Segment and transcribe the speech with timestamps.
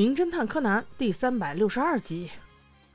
[0.00, 2.30] 名侦探柯南》第三百六十二集，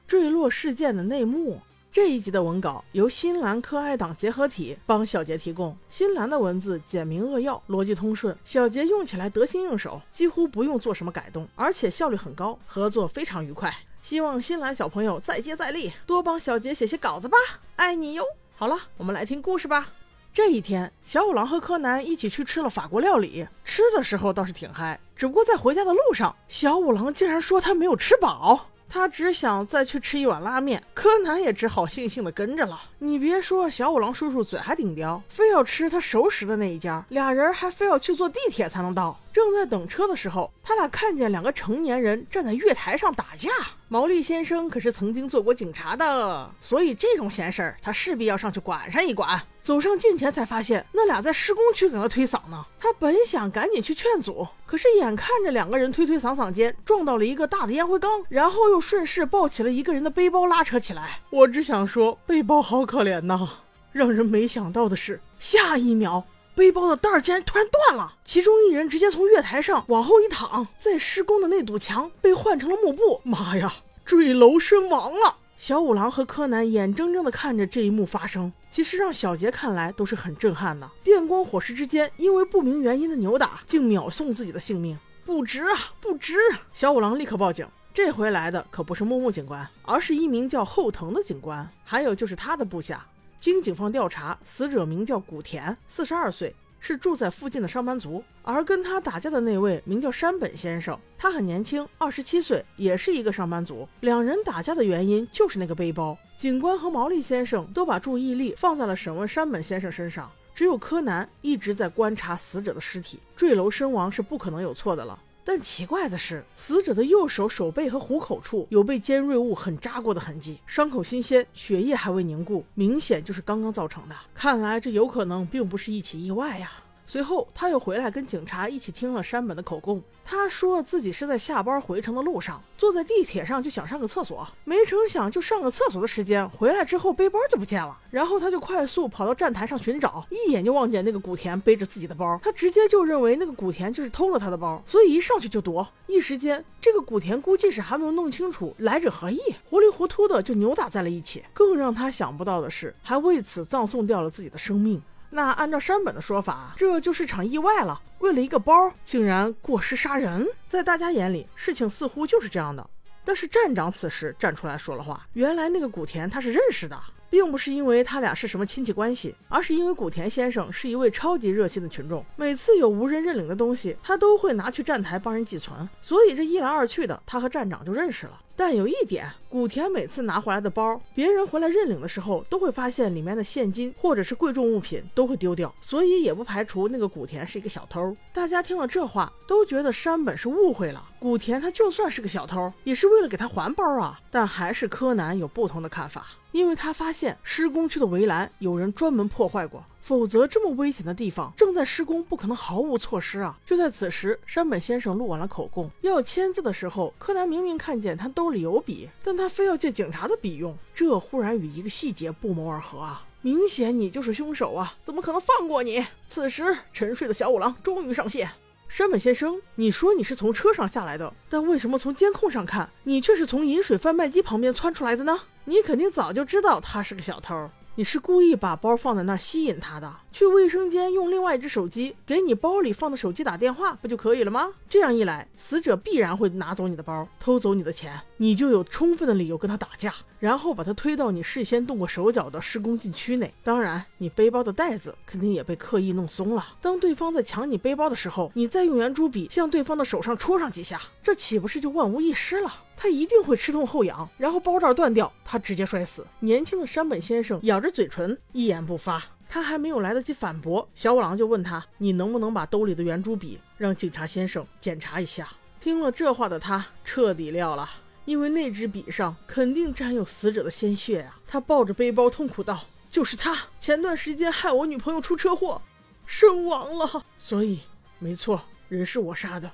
[0.08, 1.62] 坠落事件的内幕。
[1.92, 5.78] 这一集的文稿由新兰科爱党结合体帮小杰提供。
[5.88, 13.72] 新兰的文字简明扼要，逻辑通顺，小杰用起来得心应手，几乎不用做什么改动，而且效率很高，合作非常愉快。
[14.02, 17.38] 希望新兰小朋友再接再厉，多帮小杰写些稿子吧，
[17.76, 18.24] 爱你哟！
[18.56, 19.92] 好了，我们来听故事吧。
[20.36, 25.00] 这一天，小五郎和柯南一起去吃了法国料理，吃的时候倒是挺嗨。
[25.16, 30.84] 只不过在回家的路上，小五郎竟然说他没有吃饱，他只想再去吃一碗拉面。
[30.94, 32.78] 柯南也只好悻悻地跟着了。
[33.00, 39.18] 你别说，小五郎叔叔嘴还顶刁，非要吃他熟识的那一家，俩人还非要去坐地铁才能到。
[39.32, 43.50] 正在等车的时候，他俩看见两个成年人站在月台上打架。
[43.88, 49.42] 毛利先生可是曾经做过警察的，所以这种闲事儿他势必要上去管上一管。
[49.66, 52.64] 走上近前才发现，那俩在施工区搁那推搡呢。
[52.80, 61.20] 他本想赶紧去劝阻，可是眼看着两个人推推搡搡间撞到了一个大的烟灰缸，然后又顺势抱起了一个人的背包拉扯起来。
[61.32, 63.50] 我只想说，背包好可怜呐。
[63.92, 66.24] 让人没想到的是，下一秒。
[66.54, 73.20] 背包的带儿竟然突然断了，其中一人直接从月台上往后一躺，在施工的那堵墙被换成了幕布。
[73.24, 73.74] 妈呀，
[74.06, 75.38] 坠楼身亡了！
[75.58, 80.90] 小五郎和柯南眼睁睁地看着这一幕发生，其实让小杰看来都是很震撼的。
[81.04, 86.36] 电光火石之间，因为不明原因的扭打，竟秒送自己的性命，不值啊，不值！
[86.74, 93.04] 小五郎立刻报警，这回来的可不是木木警官，而是一名叫后藤的警官，还有就是他的部下。
[93.40, 96.54] 经警方调查，死者名叫古田，四十二岁，
[96.88, 98.24] 是住在附近的上班族。
[98.44, 103.88] 而跟他打架的那位名叫山本先生，他很年轻，二十七岁，也是一个上班族。
[104.02, 106.16] 两人打架的原因就是那个背包。
[106.36, 113.20] 警官和毛利先生都把注意力放在了审问山本先生身上，只有柯南一直在观察死者的尸体。
[113.36, 115.18] 坠楼身亡是不可能有错的了。
[115.48, 124.16] 但奇怪的是，死者的右手手背和虎口处有被尖锐物狠扎过的痕迹，伤口新鲜，血液还未凝固，明显就是刚刚造成的。
[124.34, 126.72] 看来这有可能并不是一起意外呀。
[127.08, 130.02] 随后，他又回来跟警察一起听了山本的口供。
[130.28, 137.96] 他说自己是在下班回城的路上，坐在地铁上就想上个厕所，没成想就上个厕所的时间，回来之后背包就不见了。
[138.10, 145.88] 然后他就快速跑到站台上寻找，一眼就望见那个古田背着自己的包，他直接就认为那个古田就是偷了他的包，所以一上去就夺。
[146.08, 149.40] 一时间，这个古田估计是还没有弄清楚来者何意，
[149.70, 151.44] 糊里糊涂的就扭打在了一起。
[151.54, 155.00] 更让他想不到的是，还为此葬送掉了自己的生命。
[155.36, 158.02] 那按照山本的说法，这就是场意外了。
[158.20, 162.90] 为了一个包，竟然过失杀人，在大家眼里，事情似乎就是这样的。
[163.26, 166.98] 但是站长此时站出来说了话，原来那个古田他是认识的，
[167.30, 178.40] 并不是因为他俩是什么亲戚关系，而是因为古田先生是一位超级热心的群众，每次有无人认领的东西，他都会拿去站台帮人寄存，所以这一来二去的，他和站长就认识了。
[178.58, 188.16] 但有一点，古田每次拿回来的包，别人回来认领的时候，都会发现里面的现金或者是贵重物品都会丢掉，所以也不排除那个古田是一个小偷。
[188.34, 191.04] 大家听了这话，都觉得山本是误会了。
[191.20, 194.20] 古田他就算是个小偷，也是为了给他还包啊。
[194.32, 199.84] 但还是柯南有不同的看法，因为他发现施工区的围栏有人专门破坏过。
[200.06, 203.58] 否则，这么危险的地方正在施工，不可能毫无措施啊！
[203.66, 213.26] 就在此时，山本先生录完了口供，要签字的时候，柯南明明看见他兜里有笔，但他非要借警察的笔用，这忽然与一个细节不谋而合啊！
[213.42, 214.94] 明显你就是凶手啊！
[215.04, 216.06] 怎么可能放过你？
[216.28, 218.52] 此时，沉睡的小五郎终于上线。
[218.88, 225.36] 山本先生，你说你是从车上下来的，但为什么从监控上看，你却是从饮水贩卖机旁边窜出来的呢？
[225.64, 227.68] 你肯定早就知道他是个小偷。
[227.98, 234.74] 你是故意把包放在那儿吸引他的，去卫生间用另外一只手机给你包里放的手机打电话不就可以了吗？
[234.90, 243.54] 这样一来，死者必然会拿走你的包，偷走你的钱，你就有充分的理由跟他打架，然后把他推到你事先动过手脚的施工禁区内。
[243.64, 246.76] 当然，你背包的带子肯定也被刻意弄松了。
[246.82, 252.70] 当对方在抢你背包的时候，你再用圆珠笔向对方的手上戳上几下，这岂不是就万无一失了？
[252.98, 256.26] 他一定会吃痛后仰，然后包罩断掉，他直接摔死。
[256.40, 259.24] 年轻的山本先生咬着嘴唇，一言不发。
[259.48, 265.48] 他还没有来得及反驳，小五郎就问他：“你能不能把兜里的圆珠笔让警察先生检查一下？”
[265.80, 267.88] 听了这话的他彻底撂了，
[268.26, 271.40] 因为那支笔上肯定沾有死者的鲜血啊！
[271.46, 275.80] 他抱着背包痛苦道：“就是他，前段时间害我女朋友出车祸，
[276.26, 277.24] 身亡了。
[277.38, 277.82] 所以，
[278.18, 278.60] 没错，
[278.90, 279.70] 人是我杀的，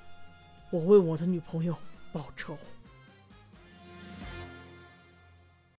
[0.69, 1.73] 我为我的女朋友
[2.11, 2.57] 报仇。”